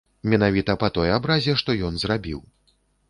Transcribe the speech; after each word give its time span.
Менавіта 0.31 0.75
па 0.83 0.89
той 0.95 1.13
абразе, 1.17 1.55
што 1.63 1.77
ён 1.91 2.01
зрабіў. 2.05 2.41